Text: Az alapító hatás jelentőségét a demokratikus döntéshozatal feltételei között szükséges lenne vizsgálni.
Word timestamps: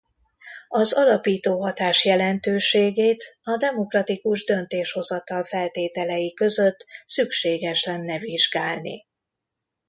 Az 0.69 0.93
alapító 0.97 1.59
hatás 1.61 2.05
jelentőségét 2.05 3.23
a 3.43 3.57
demokratikus 3.57 4.43
döntéshozatal 4.45 5.43
feltételei 5.43 6.33
között 6.33 6.85
szükséges 7.05 7.83
lenne 7.85 8.19
vizsgálni. 8.19 9.05